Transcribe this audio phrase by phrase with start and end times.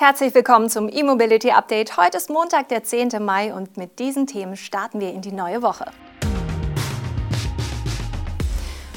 [0.00, 1.96] Herzlich willkommen zum E-Mobility Update.
[1.96, 3.20] Heute ist Montag, der 10.
[3.20, 5.86] Mai und mit diesen Themen starten wir in die neue Woche.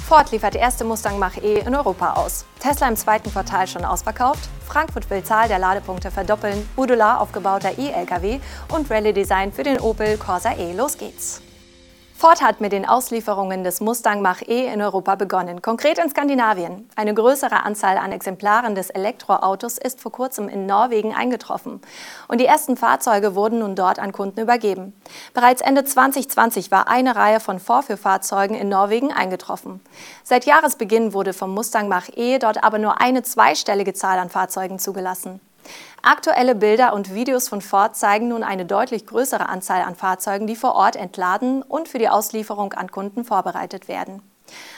[0.07, 2.45] Ford liefert erste Mustang Mach-E in Europa aus.
[2.59, 4.47] Tesla im zweiten Quartal schon ausverkauft.
[4.67, 6.69] Frankfurt will Zahl der Ladepunkte verdoppeln.
[6.75, 8.39] Modular aufgebauter E-Lkw
[8.71, 10.71] und Rallye Design für den Opel Corsa E.
[10.73, 11.41] Los geht's!
[12.21, 16.87] Ford hat mit den Auslieferungen des Mustang Mach-E in Europa begonnen, konkret in Skandinavien.
[16.95, 21.81] Eine größere Anzahl an Exemplaren des Elektroautos ist vor kurzem in Norwegen eingetroffen.
[22.27, 24.93] Und die ersten Fahrzeuge wurden nun dort an Kunden übergeben.
[25.33, 29.81] Bereits Ende 2020 war eine Reihe von Vorführfahrzeugen in Norwegen eingetroffen.
[30.23, 35.41] Seit Jahresbeginn wurde vom Mustang Mach-E dort aber nur eine zweistellige Zahl an Fahrzeugen zugelassen.
[36.03, 40.55] Aktuelle Bilder und Videos von Ford zeigen nun eine deutlich größere Anzahl an Fahrzeugen, die
[40.55, 44.23] vor Ort entladen und für die Auslieferung an Kunden vorbereitet werden.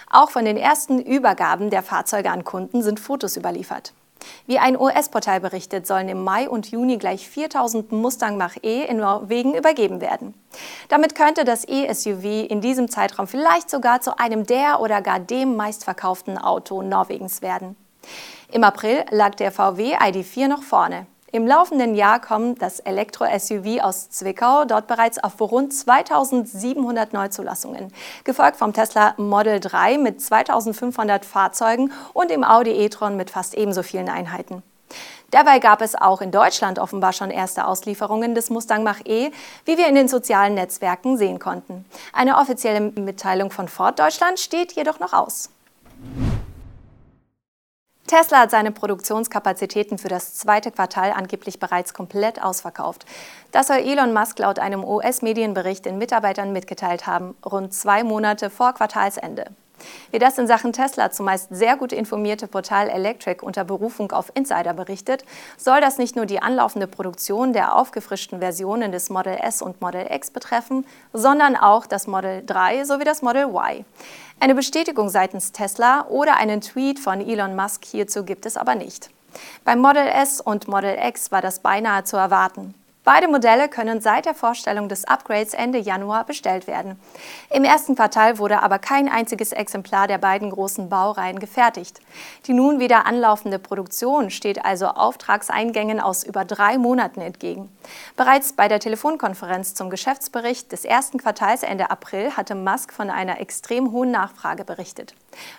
[0.10, 3.94] Auch von den ersten Übergaben der Fahrzeuge an Kunden sind Fotos überliefert.
[4.46, 9.54] Wie ein US-Portal berichtet, sollen im Mai und Juni gleich 4000 Mustang Mach-E in Norwegen
[9.54, 10.34] übergeben werden.
[10.90, 15.56] Damit könnte das E-SUV in diesem Zeitraum vielleicht sogar zu einem der oder gar dem
[15.56, 17.76] meistverkauften Auto Norwegens werden.
[18.52, 21.08] Im April lag der VW ID4 noch vorne.
[21.32, 27.92] Im laufenden Jahr kommt das Elektro-SUV aus Zwickau dort bereits auf rund 2700 Neuzulassungen,
[28.24, 33.82] gefolgt vom Tesla Model 3 mit 2500 Fahrzeugen und dem Audi e-tron mit fast ebenso
[33.82, 34.62] vielen Einheiten.
[35.32, 39.32] Dabei gab es auch in Deutschland offenbar schon erste Auslieferungen des Mustang Mach-E,
[39.66, 41.86] wie wir in den sozialen Netzwerken sehen konnten.
[42.14, 45.50] Eine offizielle Mitteilung von Ford Deutschland steht jedoch noch aus.
[48.14, 53.08] Tesla hat seine Produktionskapazitäten für das zweite Quartal angeblich bereits komplett ausverkauft.
[53.52, 58.74] Das soll Elon Musk laut einem US-Medienbericht den Mitarbeitern mitgeteilt haben, rund zwei Monate vor
[58.74, 59.46] Quartalsende.
[60.12, 64.74] Wie das in Sachen Tesla zumeist sehr gut informierte Portal Electric unter Berufung auf Insider
[64.74, 65.26] berichtet,
[65.58, 70.08] soll das nicht nur die anlaufende Produktion der aufgefrischten Versionen des Model S und Model
[70.10, 73.86] X betreffen, sondern auch das Model 3 sowie das Model Y.
[74.40, 79.10] Eine Bestätigung seitens Tesla oder einen Tweet von Elon Musk hierzu gibt es aber nicht.
[79.64, 82.76] Beim Model S und Model X war das beinahe zu erwarten.
[83.06, 86.98] Beide Modelle können seit der Vorstellung des Upgrades Ende Januar bestellt werden.
[87.50, 92.00] Im ersten Quartal wurde aber kein einziges Exemplar der beiden großen Baureihen gefertigt.
[92.46, 97.70] Die nun wieder anlaufende Produktion steht also Auftragseingängen aus über drei Monaten entgegen.
[98.16, 103.42] Bereits bei der Telefonkonferenz zum Geschäftsbericht des ersten Quartals Ende April hatte Musk von einer
[103.42, 105.14] extrem hohen Nachfrage berichtet.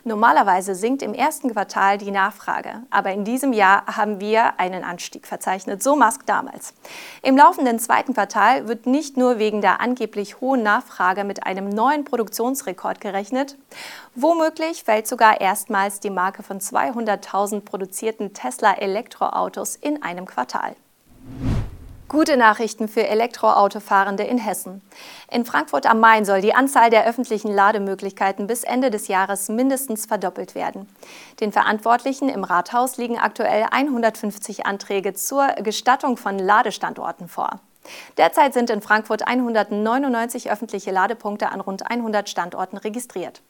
[0.05, 5.27] Normalerweise sinkt im ersten Quartal die Nachfrage, aber in diesem Jahr haben wir einen Anstieg
[5.27, 6.75] verzeichnet, so Musk damals.
[7.23, 12.05] Im laufenden zweiten Quartal wird nicht nur wegen der angeblich hohen Nachfrage mit einem neuen
[12.05, 13.57] Produktionsrekord gerechnet,
[14.15, 20.77] womöglich fällt sogar erstmals die Marke von 200.000 produzierten Tesla-Elektroautos in einem Quartal.
[22.15, 24.83] Gute Nachrichten für Elektroautofahrende in Hessen.
[25.33, 30.07] In Frankfurt am Main soll die Anzahl der öffentlichen Lademöglichkeiten bis Ende des Jahres mindestens
[30.07, 30.89] verdoppelt werden.
[31.41, 37.59] Den Verantwortlichen im Rathaus liegen aktuell 150 Anträge zur Gestattung von Ladestandorten vor.
[38.17, 43.43] Derzeit sind in Frankfurt 199 öffentliche Ladepunkte an rund 100 Standorten registriert.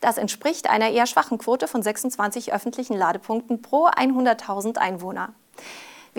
[0.00, 5.34] Das entspricht einer eher schwachen Quote von 26 öffentlichen Ladepunkten pro 100.000 Einwohner.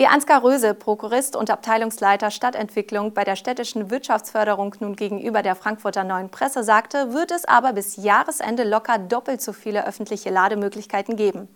[0.00, 6.04] Wie Ansgar Röse, Prokurist und Abteilungsleiter Stadtentwicklung bei der städtischen Wirtschaftsförderung nun gegenüber der Frankfurter
[6.04, 11.54] Neuen Presse sagte, wird es aber bis Jahresende locker doppelt so viele öffentliche Lademöglichkeiten geben.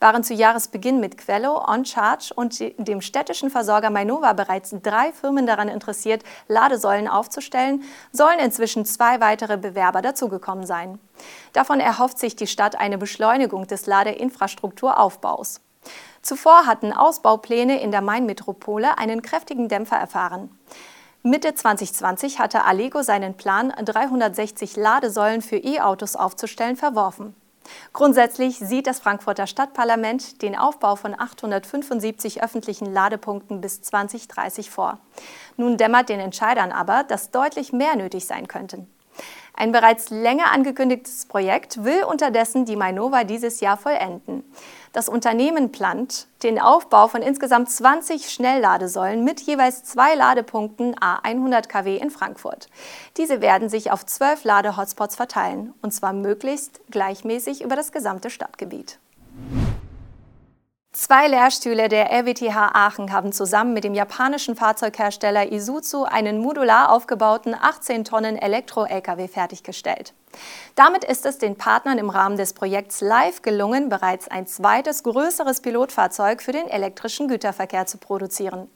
[0.00, 5.68] Waren zu Jahresbeginn mit Quello, OnCharge und dem städtischen Versorger Mainova bereits drei Firmen daran
[5.68, 7.82] interessiert, Ladesäulen aufzustellen,
[8.12, 10.98] sollen inzwischen zwei weitere Bewerber dazugekommen sein.
[11.54, 15.62] Davon erhofft sich die Stadt eine Beschleunigung des Ladeinfrastrukturaufbaus.
[16.28, 20.50] Zuvor hatten Ausbaupläne in der Mainmetropole einen kräftigen Dämpfer erfahren.
[21.22, 27.34] Mitte 2020 hatte Allego seinen Plan, 360 Ladesäulen für E-Autos aufzustellen, verworfen.
[27.94, 34.98] Grundsätzlich sieht das Frankfurter Stadtparlament den Aufbau von 875 öffentlichen Ladepunkten bis 2030 vor.
[35.56, 38.86] Nun dämmert den Entscheidern aber, dass deutlich mehr nötig sein könnten.
[39.60, 44.44] Ein bereits länger angekündigtes Projekt will unterdessen die Mainova dieses Jahr vollenden.
[44.92, 51.96] Das Unternehmen plant den Aufbau von insgesamt 20 Schnellladesäulen mit jeweils zwei Ladepunkten A100 kW
[51.96, 52.68] in Frankfurt.
[53.16, 59.00] Diese werden sich auf zwölf Ladehotspots verteilen, und zwar möglichst gleichmäßig über das gesamte Stadtgebiet.
[61.00, 67.54] Zwei Lehrstühle der RWTH Aachen haben zusammen mit dem japanischen Fahrzeughersteller Isuzu einen modular aufgebauten
[67.54, 70.12] 18 Tonnen Elektro-Lkw fertiggestellt.
[70.74, 75.60] Damit ist es den Partnern im Rahmen des Projekts LIVE gelungen, bereits ein zweites größeres
[75.60, 78.68] Pilotfahrzeug für den elektrischen Güterverkehr zu produzieren.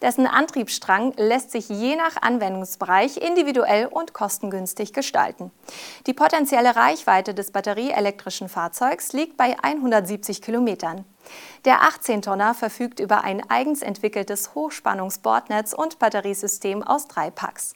[0.00, 5.50] Dessen Antriebsstrang lässt sich je nach Anwendungsbereich individuell und kostengünstig gestalten.
[6.06, 11.04] Die potenzielle Reichweite des batterieelektrischen Fahrzeugs liegt bei 170 Kilometern.
[11.64, 17.74] Der 18-Tonner verfügt über ein eigens entwickeltes Hochspannungsbordnetz und Batteriesystem aus drei Packs.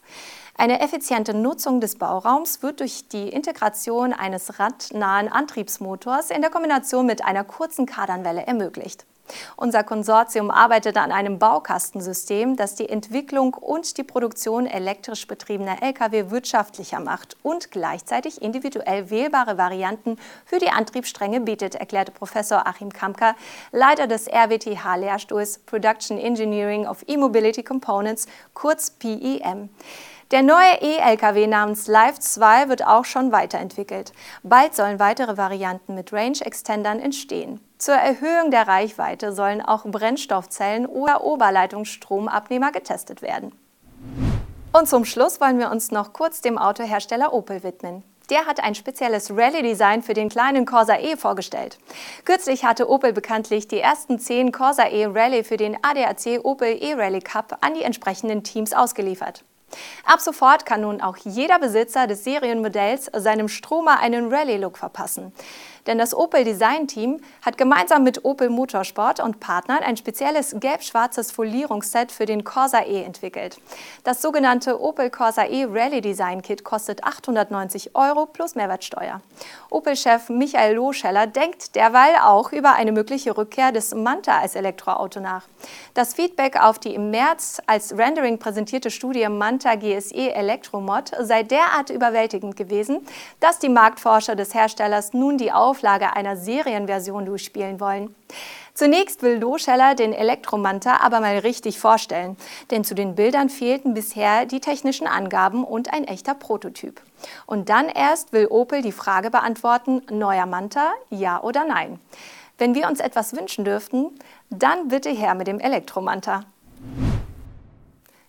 [0.57, 7.05] Eine effiziente Nutzung des Bauraums wird durch die Integration eines radnahen Antriebsmotors in der Kombination
[7.05, 9.05] mit einer kurzen Kardanwelle ermöglicht.
[9.55, 16.29] Unser Konsortium arbeitet an einem Baukastensystem, das die Entwicklung und die Produktion elektrisch betriebener Lkw
[16.29, 23.35] wirtschaftlicher macht und gleichzeitig individuell wählbare Varianten für die Antriebsstränge bietet, erklärte Professor Achim Kamker,
[23.71, 29.69] Leiter des RWTH-Lehrstuhls Production Engineering of E-Mobility Components, kurz PEM.
[30.31, 34.11] Der neue E-Lkw namens Live 2 wird auch schon weiterentwickelt.
[34.43, 37.61] Bald sollen weitere Varianten mit Range Extendern entstehen.
[37.77, 43.53] Zur Erhöhung der Reichweite sollen auch Brennstoffzellen oder Oberleitungsstromabnehmer getestet werden.
[44.73, 48.03] Und zum Schluss wollen wir uns noch kurz dem Autohersteller Opel widmen.
[48.29, 51.77] Der hat ein spezielles Rallye-Design für den kleinen Corsa E vorgestellt.
[52.25, 57.21] Kürzlich hatte Opel bekanntlich die ersten zehn Corsa E Rallye für den ADAC Opel E-Rally
[57.21, 59.45] Cup an die entsprechenden Teams ausgeliefert.
[60.05, 65.33] Ab sofort kann nun auch jeder Besitzer des Serienmodells seinem Stromer einen Rallye-Look verpassen.
[65.87, 71.31] Denn das Opel Design Team hat gemeinsam mit Opel Motorsport und Partnern ein spezielles gelb-schwarzes
[71.31, 73.57] Folierungsset für den Corsa E entwickelt.
[74.03, 79.21] Das sogenannte Opel Corsa E Rally Design Kit kostet 890 Euro plus Mehrwertsteuer.
[79.69, 85.43] Opel-Chef Michael Loscheller denkt derweil auch über eine mögliche Rückkehr des Manta als Elektroauto nach.
[85.93, 91.89] Das Feedback auf die im März als Rendering präsentierte Studie Manta GSE Elektromod sei derart
[91.89, 93.05] überwältigend gewesen,
[93.39, 98.15] dass die Marktforscher des Herstellers nun die Auf Auflage einer Serienversion durchspielen wollen.
[98.73, 102.35] Zunächst will Loscheller den Elektromanta aber mal richtig vorstellen,
[102.71, 106.99] denn zu den Bildern fehlten bisher die technischen Angaben und ein echter Prototyp.
[107.45, 111.99] Und dann erst will Opel die Frage beantworten, neuer Manta, ja oder nein.
[112.57, 114.17] Wenn wir uns etwas wünschen dürften,
[114.49, 116.43] dann bitte her mit dem Elektromanta.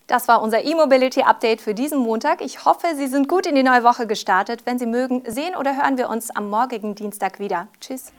[0.09, 2.41] Das war unser E-Mobility Update für diesen Montag.
[2.41, 4.61] Ich hoffe, Sie sind gut in die neue Woche gestartet.
[4.65, 7.67] Wenn Sie mögen, sehen oder hören wir uns am morgigen Dienstag wieder.
[7.79, 8.11] Tschüss.